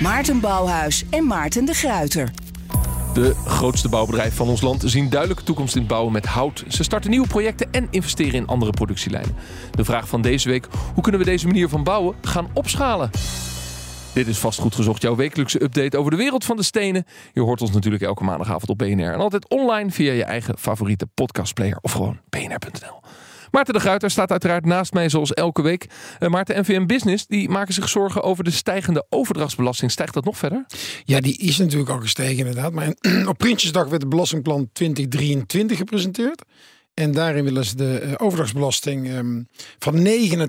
[0.00, 2.30] Maarten Bouwhuis en Maarten de Gruiter.
[3.14, 6.64] De grootste bouwbedrijven van ons land zien duidelijke toekomst in het bouwen met hout.
[6.68, 9.36] Ze starten nieuwe projecten en investeren in andere productielijnen.
[9.70, 13.10] De vraag van deze week: hoe kunnen we deze manier van bouwen gaan opschalen?
[14.12, 17.04] Dit is vastgoed gezocht, jouw wekelijkse update over de wereld van de stenen.
[17.32, 21.06] Je hoort ons natuurlijk elke maandagavond op BNR en altijd online via je eigen favoriete
[21.14, 23.00] podcastplayer of gewoon bnr.nl.
[23.50, 25.86] Maarten de Gruiter staat uiteraard naast mij zoals elke week.
[26.20, 29.90] Uh, Maarten, NVM Business, die maken zich zorgen over de stijgende overdrachtsbelasting.
[29.90, 30.66] Stijgt dat nog verder?
[31.04, 32.72] Ja, die is natuurlijk al gestegen inderdaad.
[32.72, 32.94] Maar
[33.28, 36.42] op Prinsjesdag werd het belastingplan 2023 gepresenteerd.
[36.94, 40.48] En daarin willen ze de uh, overdrachtsbelasting um, van 9 naar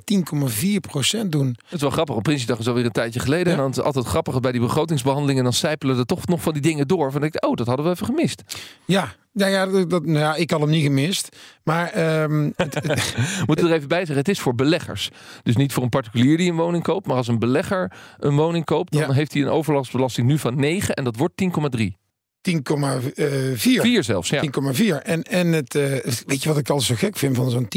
[0.49, 1.47] 10,4 procent doen.
[1.47, 2.15] Het is wel grappig.
[2.15, 3.45] Op Prinsjesdag is alweer een tijdje geleden.
[3.45, 3.51] Ja.
[3.51, 5.43] En dan is het altijd grappig bij die begrotingsbehandelingen.
[5.43, 7.11] Dan sijpelen er toch nog van die dingen door.
[7.11, 8.43] Van ik, oh, dat hadden we even gemist.
[8.85, 11.37] Ja, nou ja, dat, nou ja, ik had hem niet gemist.
[11.63, 12.21] Maar.
[12.23, 15.09] Um, het, het, Moet er even bij zeggen: het is voor beleggers.
[15.43, 17.07] Dus niet voor een particulier die een woning koopt.
[17.07, 19.11] Maar als een belegger een woning koopt, dan ja.
[19.11, 21.43] heeft hij een overlastbelasting nu van 9 en dat wordt
[21.79, 22.00] 10,3.
[22.41, 23.53] 10,4.
[23.55, 24.43] 4 zelfs, ja.
[24.73, 25.01] 10,4.
[25.03, 25.83] En, en het, uh,
[26.25, 27.67] weet je wat ik altijd zo gek vind van zo'n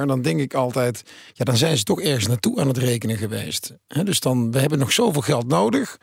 [0.00, 0.06] 10,4?
[0.06, 3.74] Dan denk ik altijd, ja, dan zijn ze toch ergens naartoe aan het rekenen geweest.
[3.86, 5.98] He, dus dan, we hebben nog zoveel geld nodig.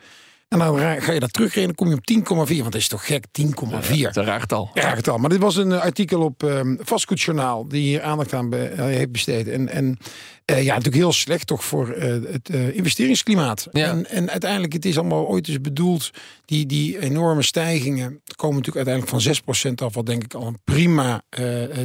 [0.50, 2.56] En dan ga je dat terugrekenen, kom je op 10,4.
[2.56, 3.94] Want dat is toch gek, 10,4.
[3.94, 4.70] Ja, dat raakt al.
[4.74, 5.18] Raakt al.
[5.18, 7.68] Maar dit was een artikel op um, Vastgoedjournaal...
[7.68, 9.48] die hier aandacht aan be uh, heeft besteed.
[9.48, 9.98] En, en
[10.46, 13.68] uh, ja, natuurlijk heel slecht toch voor uh, het investeringsklimaat.
[13.72, 13.88] Ja.
[13.88, 16.10] En, en uiteindelijk, het is allemaal ooit eens bedoeld...
[16.44, 19.94] die, die enorme stijgingen komen natuurlijk uiteindelijk van 6% af...
[19.94, 21.22] wat denk ik al een prima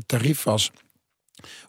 [0.05, 0.71] tarief was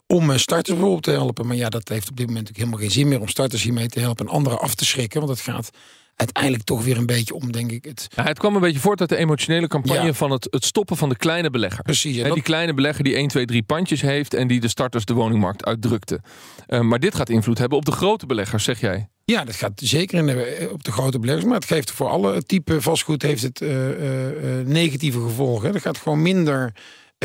[0.07, 1.47] om starters bijvoorbeeld te helpen.
[1.47, 3.21] Maar ja, dat heeft op dit moment natuurlijk helemaal geen zin meer...
[3.21, 5.19] om starters hiermee te helpen en anderen af te schrikken.
[5.19, 5.69] Want het gaat
[6.17, 7.85] uiteindelijk toch weer een beetje om, denk ik.
[7.85, 10.13] Het, ja, het kwam een beetje voort uit de emotionele campagne ja.
[10.13, 11.83] van het, het stoppen van de kleine belegger.
[11.83, 12.17] Precies.
[12.17, 15.13] En die kleine belegger die 1, 2, 3 pandjes heeft en die de starters de
[15.13, 16.21] woningmarkt uitdrukte.
[16.67, 19.09] Uh, maar dit gaat invloed hebben op de grote beleggers, zeg jij?
[19.25, 21.45] Ja, dat gaat zeker in, op de grote beleggers.
[21.45, 25.73] Maar het geeft voor alle type vastgoed heeft het uh, uh, negatieve gevolgen.
[25.73, 26.73] Er gaat gewoon minder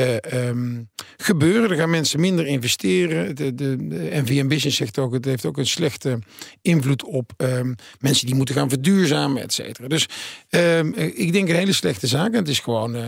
[0.00, 1.70] uh, um, gebeuren.
[1.70, 3.36] Er gaan mensen minder investeren.
[3.36, 6.18] De, de, de, NVM Business zegt ook, het heeft ook een slechte
[6.62, 9.88] invloed op um, mensen die moeten gaan verduurzamen, et cetera.
[9.88, 10.08] Dus
[10.50, 12.32] um, ik denk een hele slechte zaak.
[12.32, 13.04] En het is gewoon uh,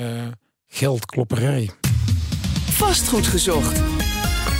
[0.66, 1.70] geldklopperij.
[2.70, 3.80] Vastgoed gezocht.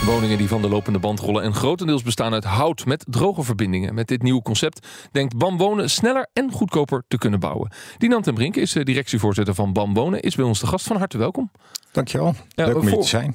[0.04, 3.94] Woningen die van de lopende band rollen en grotendeels bestaan uit hout met droge verbindingen.
[3.94, 7.72] Met dit nieuwe concept denkt BAM Wonen sneller en goedkoper te kunnen bouwen.
[7.98, 10.86] Dinant ten Brink is directievoorzitter van BAM Wonen, is bij ons de gast.
[10.86, 11.50] Van harte welkom.
[11.94, 12.34] Dankjewel.
[12.48, 13.34] Ja, Leuk om hier te zijn.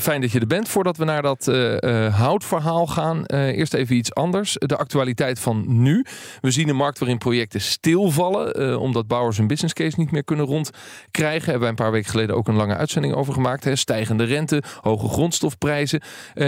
[0.00, 0.68] Fijn dat je er bent.
[0.68, 4.56] Voordat we naar dat uh, uh, houtverhaal gaan, uh, eerst even iets anders.
[4.58, 6.04] De actualiteit van nu.
[6.40, 10.46] We zien een markt waarin projecten stilvallen, omdat bouwers hun business case niet meer kunnen
[10.46, 11.42] rondkrijgen.
[11.42, 13.64] Hebben wij een paar weken geleden ook een lange uitzending over gemaakt.
[13.64, 13.76] Hè.
[13.76, 16.02] Stijgende rente, hoge grondstofprijzen.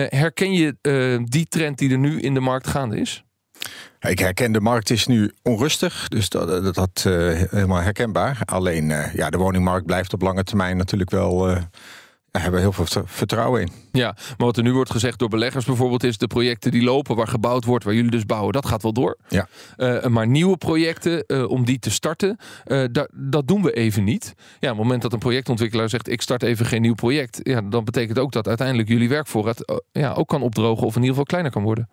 [0.09, 0.77] herken je
[1.25, 3.25] die trend die er nu in de markt gaande is?
[4.09, 7.15] Ik herken de markt is nu onrustig, dus dat, dat, dat uh,
[7.51, 8.41] helemaal herkenbaar.
[8.45, 11.51] Alleen uh, ja, de woningmarkt blijft op lange termijn natuurlijk wel.
[11.51, 11.57] Uh,
[12.31, 13.69] daar hebben we heel veel vertrouwen in.
[13.93, 17.17] Ja, maar wat er nu wordt gezegd door beleggers bijvoorbeeld is de projecten die lopen,
[17.17, 19.17] waar gebouwd wordt, waar jullie dus bouwen, dat gaat wel door.
[19.29, 19.49] Ja.
[19.77, 22.37] Uh, maar nieuwe projecten, uh, om die te starten,
[22.67, 24.35] uh, da dat doen we even niet.
[24.37, 27.61] Ja, op het moment dat een projectontwikkelaar zegt ik start even geen nieuw project, ja,
[27.61, 31.25] dan betekent ook dat uiteindelijk jullie werkvoorraad ja, ook kan opdrogen of in ieder geval
[31.25, 31.89] kleiner kan worden.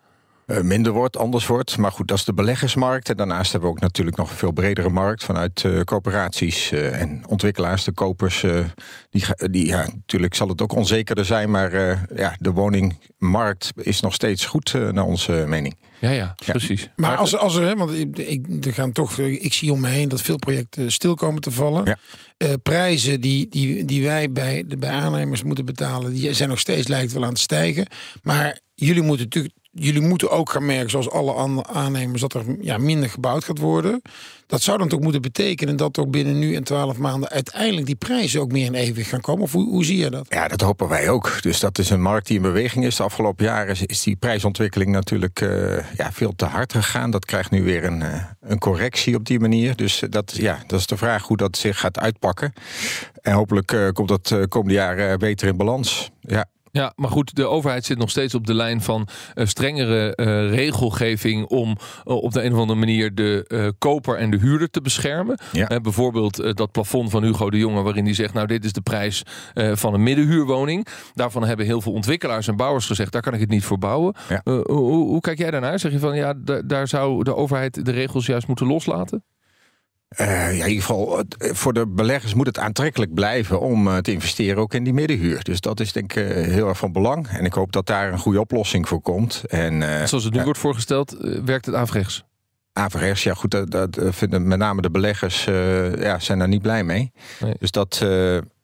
[0.52, 1.76] Uh, minder wordt, anders wordt.
[1.76, 3.08] Maar goed, dat is de beleggersmarkt.
[3.08, 7.00] En daarnaast hebben we ook natuurlijk nog een veel bredere markt vanuit uh, coöperaties uh,
[7.00, 8.44] en ontwikkelaars, de kopers.
[9.10, 11.72] die, die, ja, natuurlijk zal het ook onzekerder zijn, maar
[12.16, 15.76] ja, de woningmarkt is nog steeds goed naar onze mening.
[16.00, 16.88] Ja, ja, precies.
[16.96, 20.08] Maar als, als er, want ik, ik, er gaan toch, ik zie om me heen
[20.08, 21.84] dat veel projecten stil komen te vallen.
[21.84, 21.98] Ja.
[22.38, 26.58] Uh, prijzen die, die, die wij bij, de, bij aannemers moeten betalen, die zijn nog
[26.58, 27.86] steeds lijkt wel aan het stijgen.
[28.22, 32.78] Maar jullie moeten natuurlijk jullie moeten ook gaan merken, zoals alle aannemers, dat er ja,
[32.78, 34.02] minder gebouwd gaat worden.
[34.46, 37.94] Dat zou dan toch moeten betekenen dat ook binnen nu en twaalf maanden uiteindelijk die
[37.94, 39.42] prijzen ook meer in evenwicht gaan komen?
[39.42, 40.26] Of hoe, hoe zie je dat?
[40.28, 41.42] Ja, dat hopen wij ook.
[41.42, 42.96] Dus dat is een markt die in beweging is.
[42.96, 47.10] De afgelopen jaren is die prijsontwikkeling natuurlijk uh, ja, veel te hard gegaan.
[47.10, 49.76] Dat krijgt nu weer een, uh, een correctie op die manier.
[49.76, 52.52] Dus dat, ja, dat is de vraag hoe dat zich gaat uitpakken.
[53.20, 56.10] En hopelijk uh, komt dat komende jaren beter in balans.
[56.20, 56.46] Ja.
[56.72, 60.54] Ja, maar goed, de overheid zit nog steeds op de lijn van uh, strengere uh,
[60.54, 64.80] regelgeving om uh, op de een of andere manier de koper en de huurder te
[64.80, 65.38] beschermen.
[65.52, 65.80] Ja.
[65.80, 69.22] bijvoorbeeld dat plafond van Hugo de Jonge, waarin hij zegt: Nou, dit is de prijs
[69.54, 70.86] van een middenhuurwoning.
[71.14, 74.14] Daarvan hebben heel veel ontwikkelaars en bouwers gezegd: Daar kan ik het niet voor bouwen.
[74.28, 74.40] Ja.
[74.44, 75.78] Hoe, hoe, kijk jij daarnaar?
[75.78, 76.34] Zeg je van ja,
[76.64, 79.24] daar zou de overheid de regels juist moeten loslaten?
[80.20, 84.12] Uh, ja, in ieder geval, voor de beleggers moet het aantrekkelijk blijven om uh, te
[84.12, 85.44] investeren ook in die middenhuur.
[85.44, 87.28] Dus dat is denk ik uh, heel erg van belang.
[87.28, 89.42] En ik hoop dat daar een goede oplossing voor komt.
[89.48, 92.24] En, Zoals het nu wordt voorgesteld, werkt het averechts?
[92.72, 95.44] Averechts, ja goed, dat, dat vinden met name de beleggers
[95.98, 97.12] ja, zijn daar niet blij mee.
[97.40, 97.54] Nee.
[97.58, 97.96] Dus dat,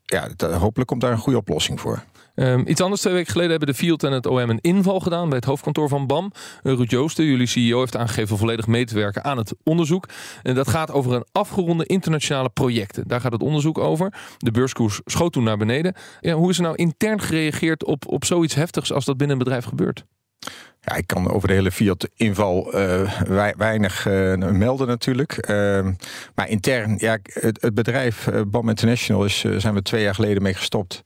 [0.03, 2.03] ja, dat, hopelijk komt daar een goede oplossing voor.
[2.39, 5.29] Um, iets anders, twee weken geleden hebben de Field en het OM een inval gedaan
[5.29, 6.33] bij het hoofdkantoor van BAM.
[6.63, 10.09] Uh, Ruud Joosten, jullie CEO, heeft aangegeven volledig mee te werken aan het onderzoek.
[10.43, 13.09] En dat gaat over een afgeronde internationale projecten.
[13.09, 14.15] Daar gaat het onderzoek over.
[14.39, 15.95] De beurskoers schoot toen naar beneden.
[16.21, 19.45] Ja, hoe is er nou intern gereageerd op, op zoiets heftigs als dat binnen een
[19.45, 20.05] bedrijf gebeurt?
[20.81, 23.13] Ja, ik kan over de hele Fiat-inval uh,
[23.57, 25.49] weinig uh, melden natuurlijk.
[25.51, 25.89] Uh,
[26.35, 30.55] maar intern, ja, het, het bedrijf BAM International is, zijn we twee jaar geleden mee
[30.55, 31.03] gestopt.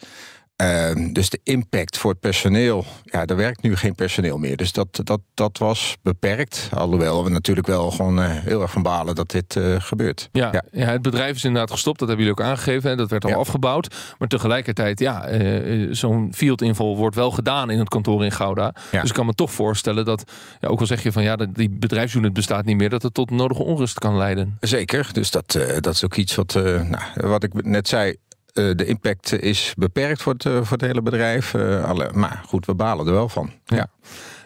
[0.63, 4.57] Uh, dus de impact voor het personeel, ja, er werkt nu geen personeel meer.
[4.57, 6.69] Dus dat, dat, dat was beperkt.
[6.75, 10.29] Alhoewel we natuurlijk wel gewoon uh, heel erg van balen dat dit uh, gebeurt.
[10.33, 10.63] Ja, ja.
[10.73, 11.99] Ja, het bedrijf is inderdaad gestopt.
[11.99, 12.91] Dat hebben jullie ook aangegeven.
[12.91, 12.97] Hè?
[12.97, 13.37] Dat werd al Ja.
[13.37, 13.95] afgebouwd.
[14.19, 18.75] Maar tegelijkertijd, ja, eh, zo'n field-inval wordt wel gedaan in het kantoor in Gouda.
[18.91, 19.01] Ja.
[19.01, 21.71] Dus ik kan me toch voorstellen dat, ja, ook al zeg je van ja, die
[21.71, 24.57] bedrijfsunit bestaat niet meer, dat het tot nodige onrust kan leiden.
[24.61, 28.17] Zeker, dus dat, eh, dat is ook iets wat, eh, nou, wat ik net zei.
[28.53, 31.55] Eh, de impact is beperkt voor het, eh, voor het hele bedrijf.
[31.55, 33.51] eh, alle, maar goed, we balen er wel van.
[33.65, 33.87] Ja.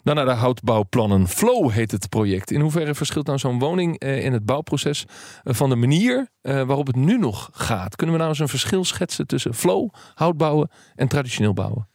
[0.02, 1.28] Dan naar de houtbouwplannen.
[1.28, 2.50] Flow heet het project.
[2.50, 5.04] In hoeverre verschilt nou zo'n woning in het bouwproces
[5.44, 7.96] van de manier waarop het nu nog gaat?
[7.96, 11.88] Kunnen we nou eens een verschil schetsen tussen flow, houtbouwen en traditioneel bouwen?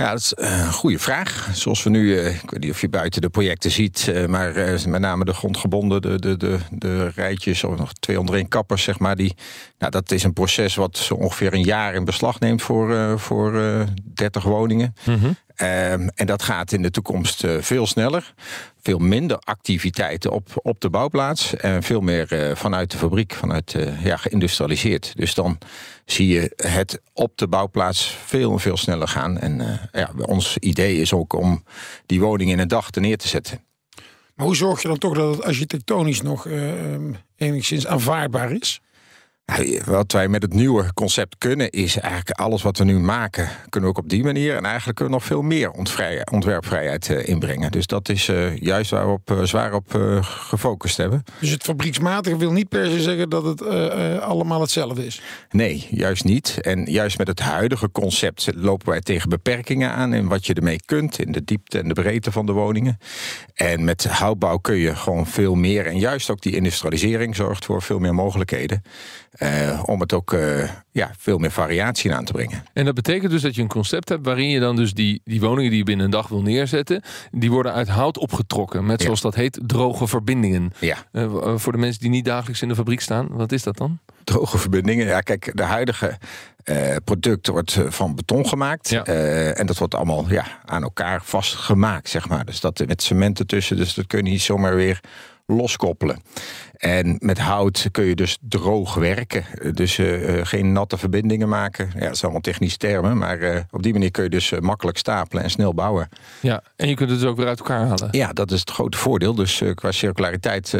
[0.00, 1.48] Ja, dat is eh, een goede vraag.
[1.52, 4.52] Zoals we nu, eh, ik weet niet of je buiten de projecten ziet, eh, maar
[4.86, 8.82] met name de grondgebonden, de, de, de, de rijtjes of nog twee onder één kappers,
[8.82, 9.16] zeg maar.
[9.16, 9.34] Die,
[9.78, 13.60] nou, dat is een proces wat zo ongeveer een jaar in beslag neemt voor, voor
[13.60, 13.80] eh
[14.14, 14.94] 30 woningen.
[15.60, 18.34] Ehm, en dat gaat in de toekomst eh, veel sneller.
[18.82, 21.56] Veel minder activiteiten op, op de bouwplaats.
[21.56, 25.12] En veel meer eh, vanuit de fabriek, vanuit eh, ja, geïndustrialiseerd.
[25.16, 25.58] Dus dan
[26.04, 29.38] zie je het op de bouwplaats veel en veel sneller gaan.
[29.38, 31.64] En ja, ons idee is ook om
[32.06, 33.60] die woning in een dag neer te zetten.
[34.40, 38.80] Maar hoe zorg je dan toch dat het architectonisch nog eh, ehm, enigszins aanvaardbaar is?
[39.56, 43.48] Nou, wat wij met het nieuwe concept kunnen, is eigenlijk alles wat we nu maken,
[43.68, 44.56] kunnen we ook op die manier.
[44.56, 45.70] En eigenlijk kunnen we nog veel meer
[46.30, 47.70] ontwerpvrijheid eh, inbrengen.
[47.70, 51.24] Dus dat is eh, juist waar we op, eh, zwaar op gefocust hebben.
[51.40, 53.66] Dus het fabrieksmatige wil niet per se zeggen dat het
[54.20, 55.22] allemaal hetzelfde is.
[55.50, 56.58] Nee, juist niet.
[56.60, 60.80] En juist met het huidige concept lopen wij tegen beperkingen aan in wat je ermee
[60.84, 62.98] kunt, in de diepte en de breedte van de woningen.
[63.54, 65.86] En met houtbouw kun je gewoon veel meer.
[65.86, 68.82] En juist ook die industrialisering zorgt voor veel meer mogelijkheden.
[69.30, 72.64] Eh, om het ook eh, ja, veel meer variatie aan te brengen.
[72.72, 75.40] En dat betekent dus dat je een concept hebt waarin je dan dus die, die
[75.40, 79.04] woningen die je binnen een dag wil neerzetten, die worden uit hout opgetrokken met Ja.
[79.04, 80.72] zoals dat heet droge verbindingen.
[80.78, 80.96] Ja.
[81.12, 83.98] Eh, voor de mensen die niet dagelijks in de fabriek staan, wat is dat dan?
[84.24, 85.06] droge verbindingen.
[85.06, 86.18] Ja, kijk, de huidige
[86.64, 88.88] eh, product wordt van beton gemaakt.
[88.88, 89.04] Ja.
[89.04, 92.44] En dat wordt allemaal ja, aan elkaar vastgemaakt, zeg maar.
[92.44, 95.00] Dus dat met cement ertussen, dus dat kun je niet zomaar weer
[95.46, 96.22] loskoppelen.
[96.80, 99.44] En met hout kun je dus droog werken.
[99.72, 101.86] Dus eh, eh, geen natte verbindingen maken.
[101.86, 103.18] Ja, dat zijn allemaal technische termen.
[103.18, 106.08] Maar eh, op die manier kun je dus makkelijk stapelen en snel bouwen.
[106.40, 108.08] Ja, en je kunt het dus ook weer uit elkaar halen.
[108.10, 109.34] Ja, dat is het grote voordeel.
[109.34, 110.76] Dus qua circulariteit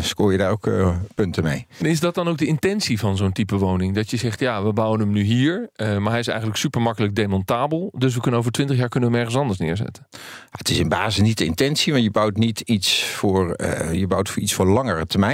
[0.00, 0.70] scoor je daar ook
[1.14, 1.66] punten mee.
[1.78, 3.94] Is dat dan ook de intentie van zo'n type woning?
[3.94, 7.14] Dat je zegt, ja, we bouwen hem nu hier, maar hij is eigenlijk super makkelijk
[7.14, 7.92] demontabel.
[7.98, 10.06] Dus we kunnen over twintig jaar kunnen we hem ergens anders neerzetten.
[10.50, 13.56] Het is in basis niet de intentie, want je bouwt niet iets voor,
[13.92, 15.25] je bouwt voor iets voor langere termijn.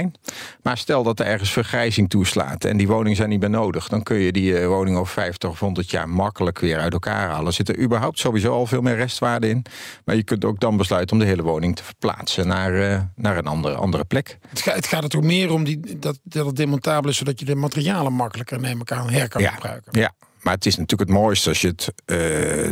[0.63, 4.03] Maar stel dat er ergens vergrijzing toeslaat en die woningen zijn niet meer nodig, dan
[4.03, 7.45] kun je die eh, woning over 50 of 100 jaar makkelijk weer uit elkaar halen.
[7.47, 9.65] Er zit er überhaupt sowieso al veel meer restwaarde in.
[10.05, 13.37] Maar je kunt ook dan besluiten om de hele woning te verplaatsen naar, eh, naar
[13.37, 14.37] een andere, andere plek.
[14.49, 17.39] Het, gaat het gaat er toch meer om die, dat, dat het demontabel is, zodat
[17.39, 19.51] je de materialen makkelijker neem ik aan her kan Ja.
[19.51, 19.99] gebruiken.
[19.99, 20.11] Ja,
[20.43, 22.17] maar het is natuurlijk het mooiste als je het, eh,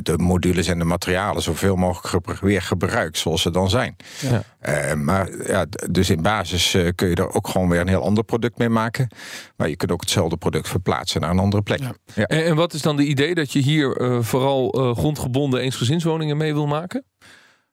[0.01, 3.95] de modules en de materialen zoveel mogelijk weer gebruikt zoals ze dan zijn.
[4.19, 4.43] Ja.
[4.59, 8.03] Eh, maar ja, dus in basis eh, kun je er ook gewoon weer een heel
[8.03, 9.07] ander product mee maken.
[9.55, 11.79] Maar je kunt ook hetzelfde product verplaatsen naar een andere plek.
[11.79, 11.93] Ja.
[12.13, 12.25] Ja.
[12.25, 16.37] En, en wat is dan de idee dat je hier eh, vooral eh, grondgebonden eensgezinswoningen
[16.37, 17.05] mee wil maken?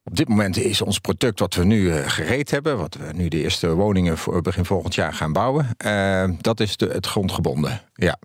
[0.08, 3.28] Op dit moment is ons product wat we nu eh, gereed hebben, wat we nu
[3.28, 7.80] de eerste woningen voor begin volgend jaar gaan bouwen, eh, dat is de, het grondgebonden.
[7.94, 8.18] Ja.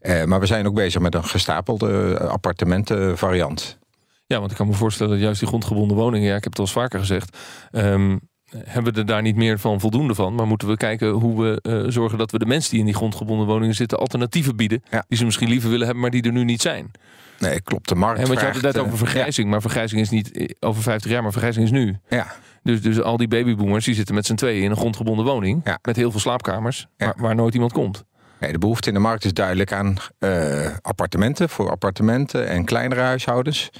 [0.00, 3.78] Eh, maar we zijn ook bezig met een gestapelde appartementenvariant.
[4.26, 6.58] Ja, want ik kan me voorstellen dat juist die grondgebonden woningen, ja, ik heb het
[6.58, 7.36] al eens vaker gezegd,
[7.70, 8.16] ehm,
[8.64, 10.34] hebben we er daar niet meer van voldoende van.
[10.34, 13.46] Maar moeten we kijken hoe we zorgen dat we de mensen die in die grondgebonden
[13.46, 14.82] woningen zitten alternatieven bieden.
[14.90, 15.04] Ja.
[15.08, 16.90] Die ze misschien liever willen hebben, maar die er nu niet zijn.
[17.38, 17.88] Nee, klopt.
[17.88, 19.50] De markt En want je had het net over vergrijzing.
[19.50, 21.96] Maar vergrijzing is niet eh, over 50 jaar, maar vergrijzing is nu.
[22.08, 22.26] Ja,
[22.62, 25.60] Dus, dus al die babyboomers die zitten met z'n tweeën in een grondgebonden woning.
[25.64, 25.78] Ja.
[25.82, 27.06] Met heel veel slaapkamers, Ja.
[27.06, 28.04] waar, waar nooit iemand komt.
[28.40, 33.00] Nee, de behoefte in de markt is duidelijk aan eh, appartementen voor appartementen en kleinere
[33.00, 33.70] huishoudens.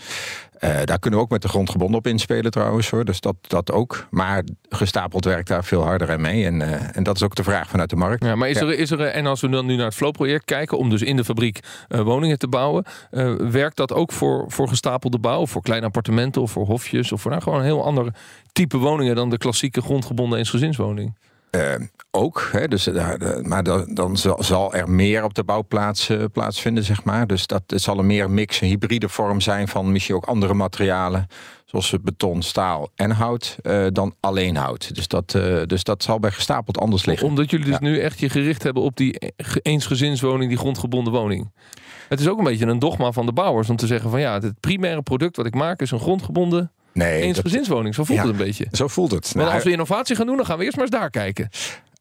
[0.59, 3.05] Eh, daar kunnen we ook met de grondgebonden op inspelen trouwens hoor.
[3.05, 4.07] Dus dat, dat ook.
[4.11, 6.45] Maar gestapeld werkt daar veel harder aan mee.
[6.45, 8.25] En, eh, en dat is ook de vraag vanuit de markt.
[8.25, 8.67] Ja, maar is Ja.
[8.67, 11.17] er, is er, en als we dan nu naar het Flow-project kijken, om dus in
[11.17, 15.63] de fabriek eh, woningen te bouwen, eh, werkt dat ook voor, voor gestapelde bouw, voor
[15.63, 18.15] kleine appartementen of voor hofjes of voor nou, gewoon een heel ander
[18.53, 21.15] type woningen dan de klassieke grondgebonden eensgezinswoning?
[21.51, 21.75] Eh,
[22.11, 26.09] ook, hè, dus, daar- de- maar dan, dan zal, zal er meer op de bouwplaats
[26.09, 27.27] eh, plaatsvinden, zeg maar.
[27.27, 30.55] Dus dat het zal een meer mix, een hybride vorm zijn van misschien ook andere
[30.55, 31.27] materialen,
[31.65, 34.95] zoals beton, staal en hout, eh, dan alleen hout.
[34.95, 37.27] Dus dat, eh, dus dat zal bij gestapeld anders liggen.
[37.27, 37.81] Omdat jullie dus Ja.
[37.81, 41.51] nu echt je gericht hebben op die ge- eensgezinswoning, die grondgebonden woning.
[42.09, 44.33] Het is ook een beetje een dogma van de bouwers om te zeggen van ja,
[44.41, 47.95] het primaire product wat ik maak is een grondgebonden Nee, dat- eensgezinswoning.
[47.95, 48.27] Zo voelt Ja.
[48.27, 48.67] het een beetje.
[48.73, 49.25] zo voelt het.
[49.25, 51.49] Want Nou, als we innovatie gaan doen, dan gaan we eerst maar eens daar kijken.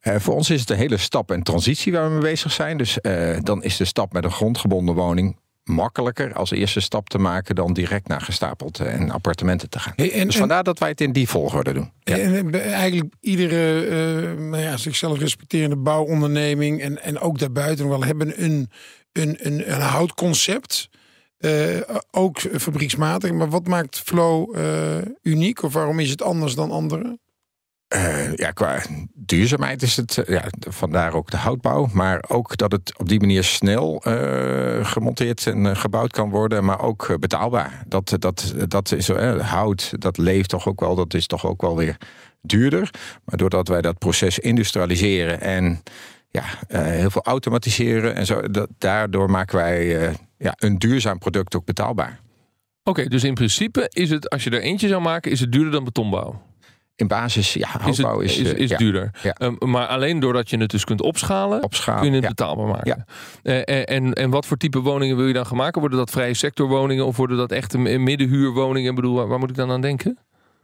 [0.02, 2.78] Eh, voor ons is het een hele stap en transitie waar we mee bezig zijn.
[2.78, 7.18] Dus eh, dan is de stap met een grondgebonden woning makkelijker als eerste stap te
[7.18, 9.94] maken dan direct naar gestapeld eh, en appartementen te gaan.
[9.96, 11.92] Hey, en- dus en- vandaar dat wij het in die volgorde doen.
[12.00, 12.18] Ja.
[12.18, 18.04] En eh, eigenlijk iedere eh, nou ja, zichzelf respecterende bouwonderneming en, en ook daarbuiten wel
[18.04, 18.70] hebben een,
[19.12, 20.90] een, een, een houtconcept.
[21.38, 21.80] Eh,
[22.12, 23.32] ook fabrieksmatig.
[23.32, 25.64] Maar wat maakt Flow eh, uniek?
[25.64, 27.20] Of waarom is het anders dan anderen?
[27.88, 28.82] Eh, ja, qua
[29.14, 31.90] duurzaamheid is het, ja, vandaar ook de houtbouw.
[31.94, 34.02] Maar ook dat het op die manier snel
[34.82, 36.66] gemonteerd en gebouwd kan worden.
[36.66, 37.84] Maar ook betaalbaar.
[37.88, 39.08] Dat, dat, dat is
[39.42, 40.96] hout, dat leeft toch ook wel.
[40.96, 41.98] Dat is toch ook wel weer
[42.42, 42.90] duurder.
[43.26, 45.84] Maar doordat wij dat proces industrialiseren en
[46.30, 46.44] ja,
[46.78, 48.42] heel veel automatiseren en zo.
[48.78, 52.20] Daardoor maken wij ja, een duurzaam product ook betaalbaar.
[52.84, 55.72] Oké, dus in principe is het, als je er eentje zou maken, is het duurder
[55.72, 56.42] dan betonbouw.
[56.96, 59.12] In basis, ja, Is het houtbouw is, is, eh, ja, duurder.
[59.24, 59.34] Ja.
[59.34, 62.28] Ehm, maar alleen doordat je het dus kunt opschalen, kun je het ja.
[62.28, 63.06] betaalbaar maken.
[63.44, 63.64] Ja.
[63.64, 65.80] Eh, en, en, wat voor type woningen wil je dan gaan maken?
[65.80, 68.90] Worden dat vrije sectorwoningen of worden dat echte mi- middenhuurwoningen?
[68.90, 70.18] Ik bedoel, waar, waar moet ik dan aan denken?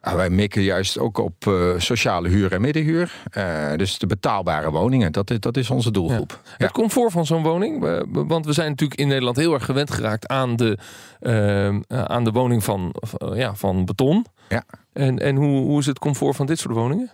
[0.05, 3.13] Ah, wij mikken juist ook op eh, sociale huur en middenhuur.
[3.31, 6.39] Eh, dus de betaalbare woningen, dat is, dat is onze doelgroep.
[6.43, 6.49] Ja.
[6.57, 7.79] Het comfort van zo'n woning.
[8.11, 10.77] Want we zijn natuurlijk in Nederland heel erg gewend geraakt aan de,
[11.19, 14.25] eh, aan de woning van, van- ja, van beton.
[14.49, 14.63] Ja.
[14.93, 17.09] En, en hoe, hoe is het comfort van dit soort woningen?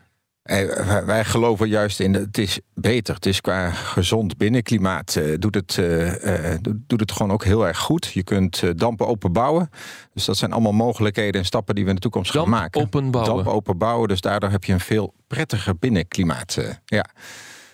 [1.06, 3.16] Wij, geloven juist in, het is beter.
[3.16, 7.68] Het is qua gezond binnenklimaat, eh, doet, het, eh, eh, doet- het gewoon ook heel
[7.68, 8.06] erg goed.
[8.14, 9.70] Je kunt dampen open bouwen.
[10.14, 12.82] Dus dat zijn allemaal mogelijkheden en stappen die we in de toekomst Damp gaan maken.
[12.82, 13.34] open bouwen.
[13.44, 16.58] Damp open bouwen, dus daardoor heb je een veel prettiger binnenklimaat.
[16.86, 17.06] ja,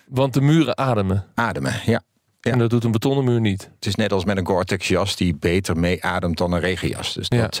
[0.08, 1.24] Want de muren ademen.
[1.34, 2.00] ademen, ja.
[2.40, 2.52] Ja.
[2.52, 3.70] En dat doet een betonnen muur niet.
[3.74, 7.14] Het is net als met een Gore-Tex jas die beter meeademt dan een regenjas.
[7.14, 7.40] Dus Ja.
[7.40, 7.60] dat...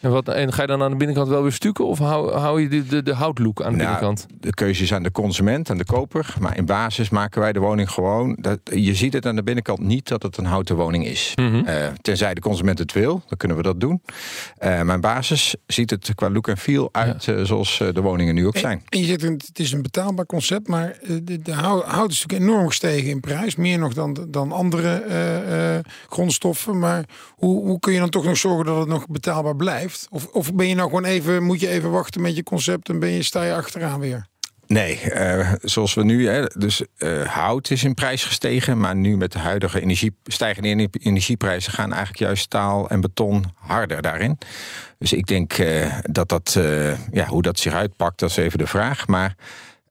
[0.00, 1.86] En, wat, en ga je dan aan de binnenkant wel weer stukken?
[1.86, 4.26] Of hou, hou je de, de, de houtlook aan de Nou, binnenkant?
[4.40, 6.34] de keuze is aan de consument en de koper.
[6.40, 8.36] Maar in basis maken wij de woning gewoon.
[8.40, 11.32] Dat, je ziet het aan de binnenkant niet dat het een houten woning is.
[11.34, 11.64] Mhm.
[11.64, 14.02] Eh, tenzij de consument het wil, dan kunnen we dat doen.
[14.58, 18.34] Eh, maar in basis ziet het qua look en feel uit eh, zoals de woningen
[18.34, 18.82] nu ook zijn.
[18.88, 22.50] En je zegt het is een betaalbaar concept, maar de, de hout, hout is natuurlijk
[22.50, 23.56] enorm gestegen in prijs.
[23.56, 26.78] Meer nog dan, dan andere eh, eh, grondstoffen.
[26.78, 29.89] Maar hoe, hoe kun je dan toch nog zorgen dat het nog betaalbaar blijft?
[30.10, 32.98] Of, of ben je nou gewoon even, moet je even wachten met je concept en
[32.98, 34.28] ben je, sta je achteraan weer?
[34.70, 39.16] Nee, eh, zoals we nu, hè, dus eh, hout is in prijs gestegen, maar nu
[39.16, 44.38] met de huidige energie, stijgende ener- energieprijzen gaan eigenlijk juist staal en beton harder daarin.
[44.98, 46.58] Dus ik denk eh, dat dat,
[47.12, 49.06] ja, hoe dat zich uitpakt, dat is even de vraag.
[49.06, 49.34] Maar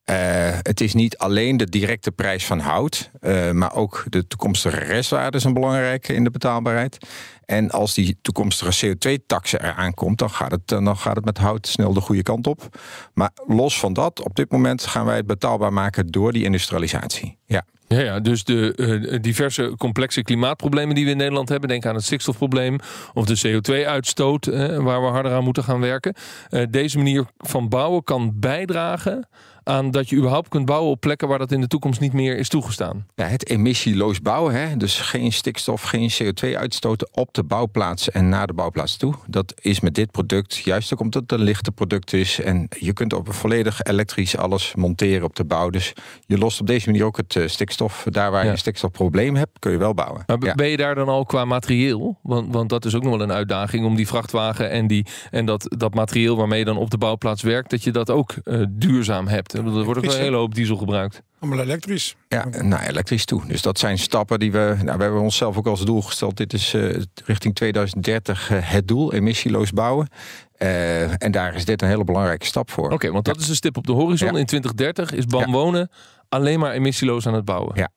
[0.09, 4.79] eh, het is niet alleen de directe prijs van hout, eh, maar ook de toekomstige
[4.79, 6.97] restwaarde is een belangrijke in de betaalbaarheid.
[7.45, 11.67] En als die toekomstige CO2-tax eraan komt, dan gaat, het, dan gaat het met hout
[11.67, 12.77] snel de goede kant op.
[13.13, 17.37] Maar los van dat, op dit moment gaan wij het betaalbaar maken door die industrialisatie.
[17.45, 17.65] Ja.
[17.89, 21.69] Ja, ja, dus de eh, diverse complexe klimaatproblemen die we in Nederland hebben.
[21.69, 22.79] Denk aan het stikstofprobleem
[23.13, 26.13] of de CO2-uitstoot, eh, waar we harder aan moeten gaan werken.
[26.49, 29.27] Eh, deze manier van bouwen kan bijdragen
[29.69, 32.37] aan dat je überhaupt kunt bouwen op plekken waar dat in de toekomst niet meer
[32.37, 33.05] is toegestaan.
[33.15, 34.77] Ja, het emissieloos bouwen, hè?
[34.77, 39.13] dus geen stikstof, geen CO2 uitstoten op de bouwplaats en naar de bouwplaats toe.
[39.27, 42.39] Dat is met dit product juist ook omdat het een lichte product is.
[42.39, 45.69] En je kunt op volledig elektrisch alles monteren op de bouw.
[45.69, 45.93] Dus
[46.25, 48.05] je lost op deze manier ook het eh, stikstof.
[48.09, 48.45] Daar waar Ja.
[48.45, 50.23] je een stikstofprobleem hebt, kun je wel bouwen.
[50.27, 50.55] Maar Ja.
[50.55, 52.17] ben je daar dan al qua materieel?
[52.21, 55.45] Want, want dat is ook nog wel een uitdaging om die vrachtwagen en, die, en
[55.45, 58.61] dat, dat materieel waarmee je dan op de bouwplaats werkt, dat je dat ook eh,
[58.69, 59.53] duurzaam hebt.
[59.59, 61.21] Ik bedoel, Er wordt ook wel een hele hoop diesel gebruikt.
[61.39, 62.15] Allemaal elektrisch.
[62.27, 63.47] Ja, naar elektrisch toe.
[63.47, 64.75] Dus dat zijn stappen die we.
[64.83, 66.37] Nou, we hebben onszelf ook als doel gesteld.
[66.37, 70.07] Dit is eh, richting 2030 eh, het doel: emissieloos bouwen.
[70.55, 72.91] Eh, en daar is dit een hele belangrijke stap voor.
[72.91, 74.33] Oké, want dat is een stip op de horizon.
[74.33, 74.39] Ja.
[74.39, 75.51] In 2030 is BAM Ja.
[75.51, 75.89] Wonen
[76.29, 77.75] alleen maar emissieloos aan het bouwen.
[77.75, 77.89] Ja.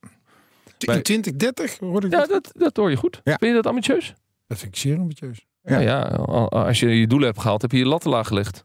[0.78, 2.28] Bij- In 2030 hoor ik Ja, dat.
[2.28, 3.21] dat, dat hoor je goed.
[3.25, 3.37] Ja.
[3.38, 4.14] Vind je dat ambitieus?
[4.47, 5.47] Dat vind ik zeer ambitieus.
[5.62, 5.78] Ja.
[5.78, 8.64] ja, al- als je je doelen hebt gehaald, heb je je lat te laag gelegd.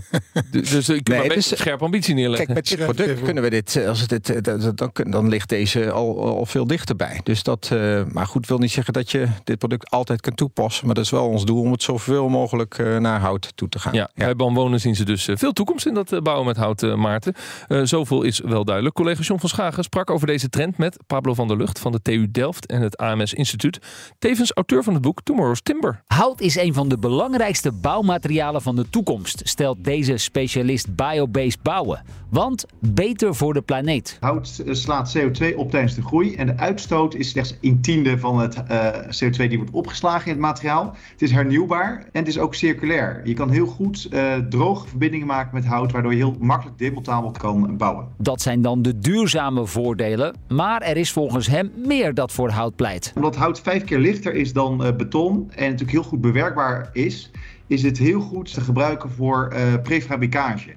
[0.50, 2.46] dus dus ik Nee, dus- best scherp ambitie neerleggen.
[2.46, 5.28] Kijk, met dit product kunnen we dit, eh, als het dit, eh, dat- dan, dan
[5.28, 7.20] ligt deze al, al veel dichterbij.
[7.24, 10.86] Dus dat, eh, maar goed, wil niet zeggen dat je dit product altijd kunt toepassen.
[10.86, 13.78] Maar dat is wel ons doel om het zoveel mogelijk eh, naar hout toe te
[13.78, 13.94] gaan.
[13.94, 16.56] Ja, bij BAM Wonen zien ze dus eh, veel toekomst in dat eh, bouwen met
[16.56, 17.34] hout, eh, Maarten.
[17.68, 18.94] Eh, zoveel is wel duidelijk.
[18.94, 22.02] Collega John van Schagen sprak over deze trend met Pablo van der Lucht van de
[22.02, 23.78] TU Delft en het AMS Instituut.
[24.18, 26.02] Tevens auteur van het boek Tomorrow's Timber.
[26.06, 32.02] Hout is een van de belangrijkste bouwmaterialen van de toekomst, stelt deze specialist biobased bouwen.
[32.28, 34.16] Want beter voor de planeet.
[34.20, 38.18] Hout eh, slaat CO2 op tijdens de groei en de uitstoot is slechts een tiende
[38.18, 40.96] van het eh, CO2 die wordt opgeslagen in het materiaal.
[41.10, 43.20] Het is hernieuwbaar en het is ook circulair.
[43.24, 47.30] Je kan heel goed eh, droge verbindingen maken met hout, waardoor je heel makkelijk demontabel
[47.30, 48.08] kan bouwen.
[48.18, 52.76] Dat zijn dan de duurzame voordelen, maar er is volgens hem meer dat voor hout
[52.76, 53.12] pleit.
[53.14, 57.30] Omdat hout vijf keer lichter is dan beton en natuurlijk heel goed bewerkbaar is,
[57.66, 60.74] is het heel goed te gebruiken voor eh, prefabricage.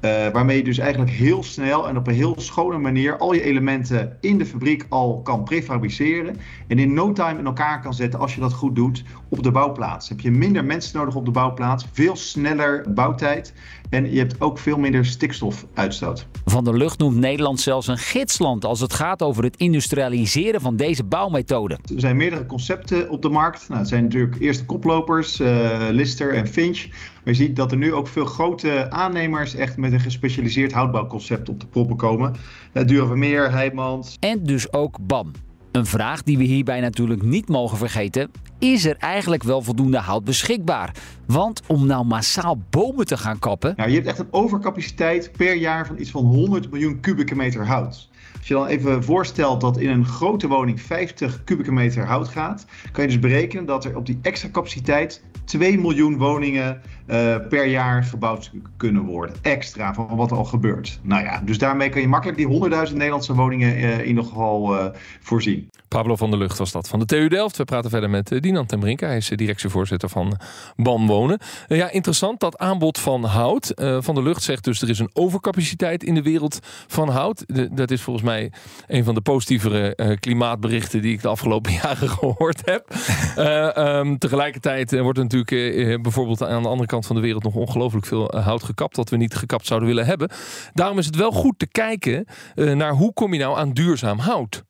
[0.00, 3.42] Eh, waarmee je dus eigenlijk heel snel en op een heel schone manier al je
[3.42, 6.36] elementen in de fabriek al kan prefabriceren.
[6.66, 9.50] En in no time in elkaar kan zetten als je dat goed doet op de
[9.50, 10.08] bouwplaats.
[10.08, 13.52] Heb je minder mensen nodig op de bouwplaats, veel sneller bouwtijd
[13.90, 16.26] en je hebt ook veel minder stikstofuitstoot.
[16.44, 20.76] Van der Lucht noemt Nederland zelfs een gidsland als het gaat over het industrialiseren van
[20.76, 21.74] deze bouwmethode.
[21.74, 23.68] Er zijn meerdere concepten op de markt.
[23.68, 26.86] Nou, het zijn natuurlijk eerst de koplopers, eh, Lister en Finch.
[27.26, 31.48] Maar je ziet dat er nu ook veel grote aannemers echt met een gespecialiseerd houtbouwconcept
[31.48, 32.34] op de proppen komen.
[32.72, 34.16] Uh, Duurvermeer, Heijmans.
[34.20, 35.30] En dus ook BAM.
[35.72, 38.30] Een vraag die we hierbij natuurlijk niet mogen vergeten.
[38.58, 40.94] Is er eigenlijk wel voldoende hout beschikbaar?
[41.26, 45.54] Want om nou massaal bomen te gaan kappen, Nou, je hebt echt een overcapaciteit per
[45.54, 48.08] jaar van iets van 100 miljoen kubieke meter hout.
[48.38, 52.66] Als je dan even voorstelt dat in een grote woning 50 kubieke meter hout gaat,
[52.92, 57.66] kan je dus berekenen dat er op die extra capaciteit 2 miljoen woningen eh, per
[57.66, 59.36] jaar gebouwd kunnen worden.
[59.42, 61.00] Extra van wat er al gebeurt.
[61.02, 64.78] Nou ja, dus daarmee kan je makkelijk die 100.000 Nederlandse woningen eh, in ieder geval
[64.78, 64.86] eh,
[65.20, 65.70] voorzien.
[65.88, 67.56] Pablo van der Lucht was dat van de TU Delft.
[67.56, 69.04] We praten verder met eh, Dinant ten Brinke.
[69.04, 70.38] Hij is directievoorzitter van
[70.76, 71.38] BAM Wonen.
[71.66, 73.72] Ja, interessant dat aanbod van hout.
[73.76, 77.44] Van der Lucht zegt dus er is een overcapaciteit in de wereld van hout.
[77.76, 78.52] Dat is volgens mij
[78.86, 82.94] een van de positievere klimaatberichten die ik de afgelopen jaren gehoord heb.
[83.36, 87.22] Eh, ehm, tegelijkertijd wordt er natuurlijk eh, eh, bijvoorbeeld aan de andere kant van de
[87.22, 88.96] wereld nog ongelooflijk veel eh, hout gekapt.
[88.96, 90.30] Wat we niet gekapt zouden willen hebben.
[90.72, 94.18] Daarom is het wel goed te kijken eh, naar hoe kom je nou aan duurzaam
[94.18, 94.64] hout.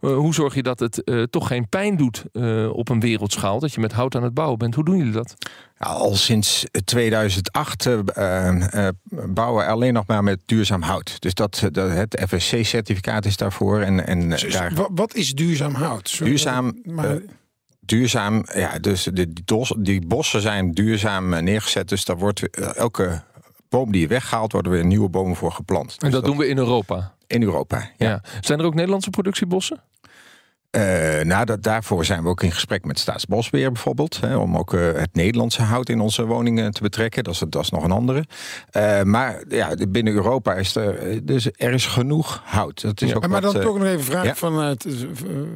[0.00, 3.58] Uh, hoe zorg je dat het uh, toch geen pijn doet uh, op een wereldschaal?
[3.58, 4.74] Dat je met hout aan het bouwen bent.
[4.74, 5.34] Hoe doen jullie dat?
[5.78, 7.98] Ja, al sinds 2008 uh,
[9.28, 11.20] bouwen we alleen nog maar met duurzaam hout.
[11.20, 13.80] Dus dat, dat het FSC-certificaat is daarvoor.
[13.80, 14.72] En, en dus, daar...
[14.90, 16.08] Wat is duurzaam hout?
[16.08, 16.80] Sorry, duurzaam.
[16.84, 17.18] Maar...
[17.90, 19.32] duurzaam, ja, dus die,
[19.78, 21.88] die bossen zijn duurzaam neergezet.
[21.88, 23.22] Dus daar wordt elke
[23.68, 25.86] boom die je weghaalt, worden weer nieuwe bomen voor geplant.
[25.88, 27.14] Dus en dat, dat doen we in Europa?
[27.26, 28.08] In Europa, ja.
[28.08, 28.22] ja.
[28.40, 29.80] Zijn er ook Nederlandse productiebossen?
[30.76, 34.20] Uh, nou, dat, daarvoor zijn we ook in gesprek met Staatsbosbeheer bijvoorbeeld.
[34.20, 37.24] Hè, om ook uh, het Nederlandse hout in onze woningen te betrekken.
[37.24, 38.24] Dat is, dat is nog een andere.
[38.76, 42.82] Uh, maar ja, binnen Europa is er, dus er is genoeg hout.
[42.82, 44.34] Dat is ja, ook maar wat, dan toch nog even vraag ja?
[44.34, 44.86] vanuit,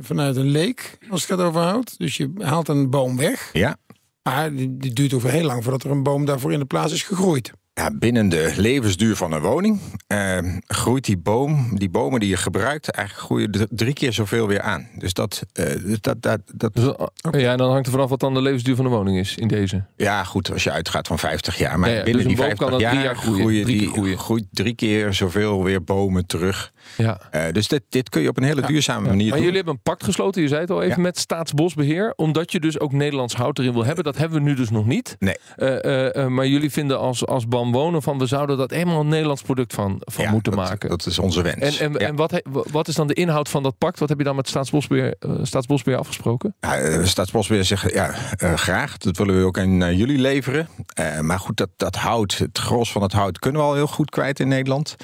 [0.00, 1.98] vanuit een leek, als het gaat over hout.
[1.98, 3.50] Dus je haalt een boom weg.
[3.52, 3.76] Ja.
[4.22, 6.92] Maar die, die duurt over heel lang voordat er een boom daarvoor in de plaats
[6.92, 7.52] is gegroeid.
[7.74, 12.36] Ja, binnen de levensduur van een woning uh, groeit die boom, die bomen die je
[12.36, 14.88] gebruikt, eigenlijk groeien drie keer zoveel weer aan.
[14.98, 15.42] Dus dat.
[15.54, 16.86] Uh, dat, dat, dat dus,
[17.22, 17.40] okay.
[17.40, 19.48] Ja, en dan hangt er vanaf wat dan de levensduur van de woning is in
[19.48, 19.84] deze.
[19.96, 21.78] Ja, goed, als je uitgaat van 50 jaar.
[21.78, 24.18] Maar ja, ja, binnen dus die 50 kan jaar, groeien, drie die, groeien.
[24.18, 26.72] groeit drie keer zoveel weer bomen terug.
[26.96, 27.20] Ja.
[27.34, 29.40] Uh, dus dit, dit kun je op een hele duurzame manier maar doen.
[29.40, 32.12] jullie hebben een pact gesloten, je zei het al even, met Staatsbosbeheer.
[32.16, 34.04] Omdat je dus ook Nederlands hout erin wil hebben.
[34.04, 35.16] Dat hebben we nu dus nog niet.
[35.18, 35.36] Nee.
[35.56, 39.74] Uh, maar jullie vinden als, als BAM van we zouden dat helemaal een Nederlands product
[39.74, 40.88] van, van Ja, moeten dat, maken.
[40.88, 41.78] Dat is onze wens.
[41.78, 41.98] en en, Ja.
[42.06, 43.98] en wat, he- wat is dan de inhoud van dat pact?
[43.98, 46.54] Wat heb je dan met Staatsbosbeheer, eh, Staatsbosbeheer afgesproken?
[46.60, 48.96] Ja, eh, Staatsbosbeheer zegt ja, eh, graag.
[48.98, 50.68] Dat willen we ook aan eh, jullie leveren.
[50.94, 53.86] Eh, maar goed, dat, dat hout, het gros van het hout kunnen we al heel
[53.86, 54.96] goed kwijt in Nederland.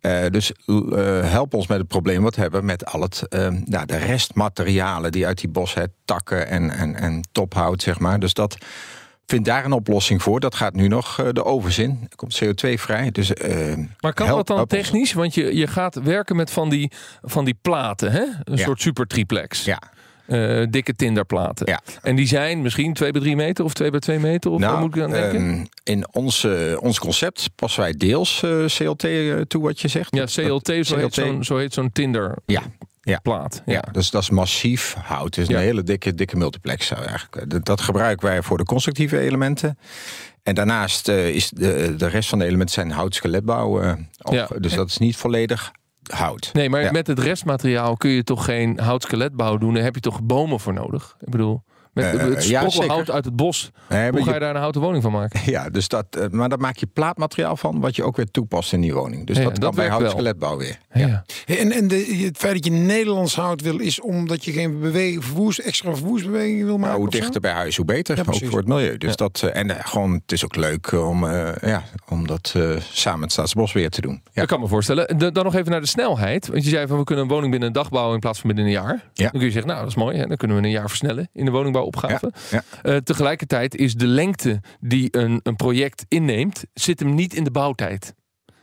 [0.00, 3.48] Eh, dus eh, help ons met het probleem wat we hebben met al het, eh,
[3.64, 8.20] nou, de restmaterialen die uit die bossen, takken en, en, en tophout, zeg maar.
[8.20, 8.56] Dus dat
[9.26, 10.40] vindt daar een oplossing voor.
[10.40, 12.06] Dat gaat nu nog eh, de ovens in.
[12.10, 13.10] Er komt CO2 vrij.
[13.10, 14.68] Dus, eh, Maar kan help- dat dan ons.
[14.68, 15.12] technisch?
[15.12, 18.22] Want je, je gaat werken met van die, van die platen, hè?
[18.44, 18.64] een Ja.
[18.64, 19.64] soort super triplex.
[19.64, 19.82] Ja,
[20.28, 21.66] Eh, dikke tinderplaten.
[21.66, 21.80] Ja.
[22.02, 24.50] En die zijn misschien 2 bij 3 meter of 2 bij 2 meter?
[24.50, 25.40] Of waar moet ik aan denken?
[25.50, 26.46] ehm, in ons,
[26.80, 30.14] ons concept passen wij deels eh, CLT eh, toe, wat je zegt.
[30.16, 32.62] ja, CLT, dat- zo, heet zo'n, zo heet zo'n Tinder Ja,
[33.02, 33.18] ja.
[33.18, 33.62] plaat.
[33.66, 35.34] Ja, dus dat is massief hout.
[35.34, 35.54] Het is Ja.
[35.56, 37.50] een hele dikke, dikke multiplex eigenlijk.
[37.50, 39.78] Dat, dat gebruiken wij voor de constructieve elementen.
[40.42, 43.82] En daarnaast is de, de rest van de elementen zijn hout-skeletbouw.
[44.30, 44.48] Ja.
[44.58, 45.72] Dus dat is niet volledig
[46.12, 46.50] hout.
[46.52, 46.90] Nee, maar Ja.
[46.90, 49.74] met het restmateriaal kun je toch geen houtskeletbouw doen?
[49.74, 51.16] Daar heb je toch bomen voor nodig?
[51.20, 51.62] Ik bedoel,
[52.04, 53.14] met het ja, sprokkelhout zeker.
[53.14, 53.70] uit het bos.
[53.88, 55.40] Nee, Hoe ga je- je daar een houten woning van maken?
[55.44, 58.72] Ja, dus dat, eh, maar daar maak je plaatmateriaal van, wat je ook weer toepast
[58.72, 59.26] in die woning.
[59.26, 60.78] Dus Ja, dat dat kan bij hout-skeletbouw weer.
[60.92, 61.24] Ja.
[61.46, 65.16] En, en de, het feit dat je Nederlands hout wil, is omdat je geen bewe-
[65.20, 66.80] verwoes, extra verwoestbeweging wil maken?
[66.86, 67.20] Nou, hoe of zo?
[67.20, 68.16] dichter bij huis, hoe beter.
[68.16, 68.96] Ja, ook voor het milieu.
[68.98, 72.54] Dus dat, en gewoon, het is ook leuk om, eh, ja, om dat
[72.92, 74.22] samen met Staatsbosbeheer te doen.
[74.32, 74.42] Ja.
[74.42, 75.18] Ik kan me voorstellen.
[75.18, 76.48] De- dan nog even naar de snelheid.
[76.48, 78.46] Want je zei van we kunnen een woning binnen een dag bouwen in plaats van
[78.48, 79.02] binnen een jaar.
[79.12, 79.22] Ja.
[79.22, 80.16] Dan kun je zeggen, nou dat is mooi.
[80.18, 80.26] Hè?
[80.26, 81.50] Dan kunnen we een jaar versnellen in de
[82.50, 87.44] Ja, Eh, tegelijkertijd is de lengte die een, een project inneemt, zit hem niet in
[87.44, 88.14] de bouwtijd.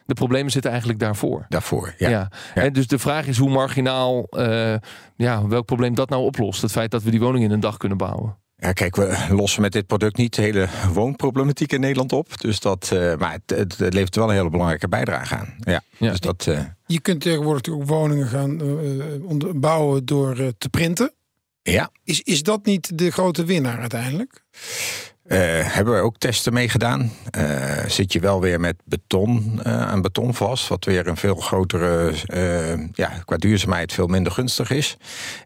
[0.05, 1.45] De problemen zitten eigenlijk daarvoor.
[1.49, 2.09] Daarvoor, Ja.
[2.09, 2.31] ja.
[2.53, 4.75] En dus de vraag is hoe marginaal, eh,
[5.15, 6.61] ja, welk probleem dat nou oplost.
[6.61, 8.37] Het feit dat we die woning in een dag kunnen bouwen.
[8.57, 12.41] Ja, kijk, we lossen met dit product niet de hele woonproblematiek in Nederland op.
[12.41, 15.55] Dus dat, eh, maar het, het, het levert wel een hele belangrijke bijdrage aan.
[15.59, 16.09] Ja, Ja.
[16.09, 18.61] Dus dat, eh, Je kunt tegenwoordig ook woningen gaan
[19.23, 21.11] onder- bouwen door te printen.
[21.71, 21.91] Ja.
[22.03, 24.43] Is, is dat niet de grote winnaar uiteindelijk?
[25.25, 27.11] Eh, hebben we ook testen mee gedaan.
[27.31, 30.67] Eh, zit je wel weer met beton eh, aan beton vast.
[30.67, 34.97] Wat weer een veel grotere, eh, ja, qua duurzaamheid veel minder gunstig is.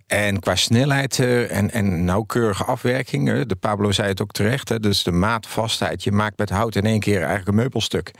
[0.07, 3.29] En qua snelheid eh, en, en nauwkeurige afwerking.
[3.31, 4.69] eh, de Pablo zei het ook terecht.
[4.69, 6.03] Hè, dus de maatvastheid.
[6.03, 8.11] Je maakt met hout in één keer eigenlijk een meubelstuk.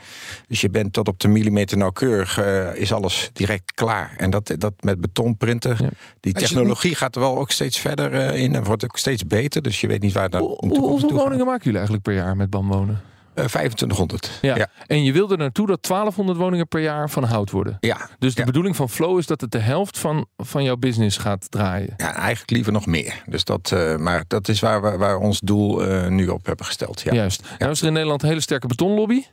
[0.48, 2.38] Dus je bent tot op de millimeter nauwkeurig.
[2.38, 4.14] eh, is alles direct klaar.
[4.16, 5.76] En dat, dat met beton printen.
[5.80, 5.88] Ja.
[6.20, 8.54] Die technologie gaat er wel ook steeds verder eh, in.
[8.54, 9.62] En wordt ook steeds beter.
[9.62, 11.38] Dus je weet niet waar het naar Hoe- in de hoe- toekomst hoeveel toe gaat.
[11.50, 13.00] Maken jullie eigenlijk per jaar met BAM wonen?
[13.34, 14.30] Eh, 2500.
[14.42, 14.56] Ja.
[14.56, 14.68] ja.
[14.86, 17.76] En je wil er naartoe dat 1200 woningen per jaar van hout worden.
[17.80, 18.46] Ja, Dus de Ja.
[18.46, 21.94] bedoeling van Flow is dat het de helft van, van jouw business gaat draaien.
[21.96, 23.22] ja, eigenlijk liever nog meer.
[23.26, 26.66] Dus dat, eh, maar dat is waar we waar ons doel eh, nu op hebben
[26.66, 27.00] gesteld.
[27.00, 27.12] Ja.
[27.12, 27.42] Juist.
[27.58, 29.24] Nou is er in Nederland een hele sterke betonlobby.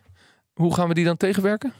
[0.53, 1.73] Hoe gaan we die dan tegenwerken?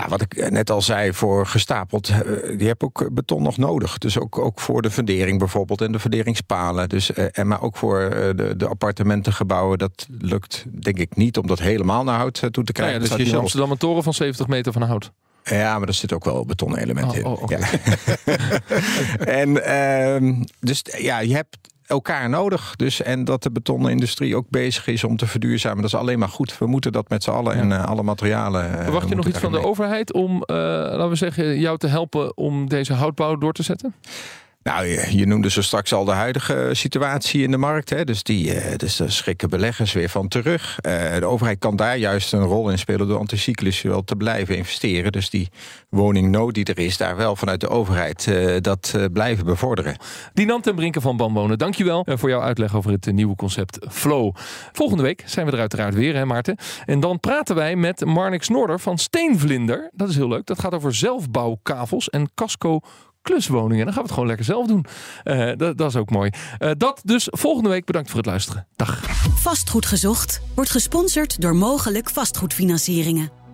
[0.00, 3.56] Ja, wat ik eh, net al zei, voor gestapeld, eh, die heb ook beton nog
[3.56, 3.98] nodig.
[3.98, 6.88] Dus ook, ook voor de fundering bijvoorbeeld en de funderingspalen.
[6.88, 9.78] Dus, eh, en maar ook voor eh, de, de appartementengebouwen.
[9.78, 12.94] Dat lukt denk ik niet om dat helemaal naar hout eh, toe te Nou krijgen.
[12.94, 15.12] ja, Dus dus je Amsterdam een toren van 70 meter van hout.
[15.44, 17.56] Ja, maar er zit ook wel betonnen elementen Oh, in.
[17.56, 17.68] oh, ja.
[19.40, 21.56] en ehm, dus ja, je hebt
[21.86, 22.76] elkaar nodig.
[22.76, 25.76] Dus, en dat de betonnen industrie ook bezig is om te verduurzamen.
[25.82, 26.58] Dat is alleen maar goed.
[26.58, 28.78] We moeten dat met z'n allen en eh, alle materialen.
[28.78, 31.86] eh, Verwacht je nog iets van de overheid om, eh, laten we zeggen, jou te
[31.86, 33.94] helpen om deze houtbouw door te zetten?
[34.66, 37.90] Nou, je, noemde zo straks al de huidige situatie in de markt.
[37.90, 38.04] Hè?
[38.04, 40.78] Dus, die, eh, dus daar schrikken beleggers weer van terug.
[40.80, 44.56] Eh, de overheid kan daar juist een rol in spelen door anticyclisch wel te blijven
[44.56, 45.12] investeren.
[45.12, 45.48] Dus die
[45.88, 49.96] woningnood die er is, daar wel vanuit de overheid eh, dat blijven bevorderen.
[50.34, 54.34] Dinant ten Brinken van Bambonen, dankjewel voor jouw uitleg over het nieuwe concept Flow.
[54.72, 56.56] Volgende week zijn we er uiteraard weer, hè Maarten?
[56.84, 59.90] En dan praten wij met Marnix Noorder van Steenvlinder.
[59.92, 60.46] Dat is heel leuk.
[60.46, 62.80] Dat gaat over zelfbouwkavels en casco
[63.26, 63.84] kluswoningen.
[63.84, 64.86] Dan gaan we het gewoon lekker zelf doen.
[65.22, 66.30] Eh, dat, dat is ook mooi.
[66.58, 67.84] Eh, dat dus volgende week.
[67.84, 68.66] Bedankt voor het luisteren.
[68.76, 69.02] Dag.
[69.34, 73.45] Vastgoed gezocht wordt gesponsord door mogelijk vastgoedfinancieringen.